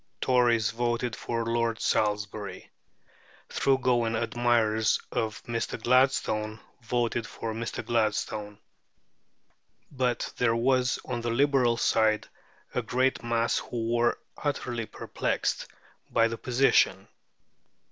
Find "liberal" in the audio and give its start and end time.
11.29-11.77